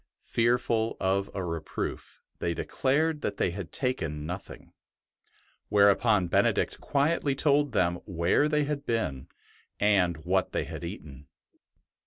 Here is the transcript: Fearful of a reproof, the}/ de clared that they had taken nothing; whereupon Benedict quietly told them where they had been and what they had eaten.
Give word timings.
Fearful 0.25 0.97
of 0.99 1.29
a 1.35 1.43
reproof, 1.43 2.23
the}/ 2.39 2.55
de 2.55 2.65
clared 2.65 3.21
that 3.21 3.37
they 3.37 3.51
had 3.51 3.71
taken 3.71 4.25
nothing; 4.25 4.73
whereupon 5.69 6.27
Benedict 6.27 6.79
quietly 6.79 7.35
told 7.35 7.73
them 7.73 7.97
where 8.05 8.49
they 8.49 8.63
had 8.63 8.83
been 8.83 9.27
and 9.79 10.17
what 10.25 10.53
they 10.53 10.63
had 10.63 10.83
eaten. 10.83 11.27